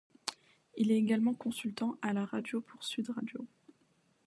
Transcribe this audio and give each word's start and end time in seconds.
Il 0.77 0.89
est 0.89 0.97
également 0.97 1.35
consultant 1.35 1.95
à 2.01 2.11
la 2.11 2.25
radio 2.25 2.59
pour 2.59 2.83
Sud 2.83 3.11
Radio. 3.11 3.45